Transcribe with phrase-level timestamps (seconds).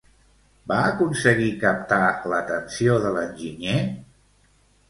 [0.71, 2.01] Va aconseguir captar
[2.33, 3.77] l'atenció de l'enginyer?